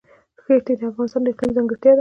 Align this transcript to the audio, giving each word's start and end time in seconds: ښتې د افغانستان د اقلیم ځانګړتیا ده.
ښتې 0.43 0.73
د 0.79 0.81
افغانستان 0.91 1.21
د 1.23 1.27
اقلیم 1.33 1.51
ځانګړتیا 1.57 1.89
ده. 1.89 1.89